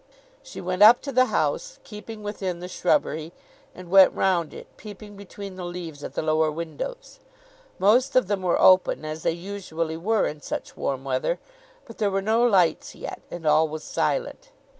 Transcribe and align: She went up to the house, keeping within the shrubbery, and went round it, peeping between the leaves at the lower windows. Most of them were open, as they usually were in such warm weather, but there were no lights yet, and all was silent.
She 0.41 0.61
went 0.61 0.81
up 0.81 0.99
to 1.03 1.11
the 1.11 1.25
house, 1.27 1.77
keeping 1.83 2.23
within 2.23 2.59
the 2.59 2.67
shrubbery, 2.67 3.33
and 3.75 3.87
went 3.91 4.11
round 4.13 4.51
it, 4.51 4.65
peeping 4.75 5.15
between 5.15 5.57
the 5.57 5.63
leaves 5.63 6.03
at 6.03 6.15
the 6.15 6.23
lower 6.23 6.49
windows. 6.51 7.19
Most 7.77 8.15
of 8.15 8.25
them 8.25 8.41
were 8.41 8.59
open, 8.59 9.05
as 9.05 9.21
they 9.21 9.29
usually 9.31 9.97
were 9.97 10.25
in 10.25 10.41
such 10.41 10.75
warm 10.75 11.03
weather, 11.03 11.37
but 11.85 11.99
there 11.99 12.09
were 12.09 12.19
no 12.23 12.41
lights 12.43 12.95
yet, 12.95 13.21
and 13.29 13.45
all 13.45 13.67
was 13.67 13.83
silent. 13.83 14.49